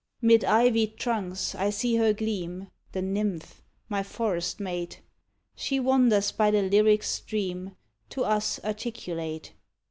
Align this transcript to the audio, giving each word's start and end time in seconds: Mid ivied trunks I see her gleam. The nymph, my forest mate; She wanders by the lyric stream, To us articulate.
Mid 0.19 0.43
ivied 0.43 0.97
trunks 0.97 1.53
I 1.53 1.69
see 1.69 1.97
her 1.97 2.11
gleam. 2.11 2.69
The 2.91 3.03
nymph, 3.03 3.61
my 3.87 4.01
forest 4.01 4.59
mate; 4.59 5.01
She 5.53 5.79
wanders 5.79 6.31
by 6.31 6.49
the 6.49 6.63
lyric 6.63 7.03
stream, 7.03 7.75
To 8.09 8.23
us 8.23 8.59
articulate. 8.63 9.53